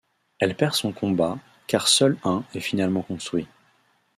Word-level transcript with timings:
Elle 0.39 0.55
perd 0.55 0.73
son 0.73 0.93
combat, 0.93 1.37
car 1.67 1.87
seul 1.87 2.17
un 2.23 2.43
est 2.55 2.59
finalement 2.59 3.03
construit. 3.03 3.47